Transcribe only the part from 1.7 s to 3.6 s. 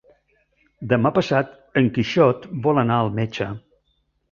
en Quixot vol anar al metge.